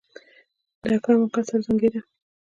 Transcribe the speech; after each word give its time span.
د 0.83 0.83
اکرم 0.95 1.21
اکا 1.25 1.41
سر 1.49 1.59
زانګېده. 1.65 2.01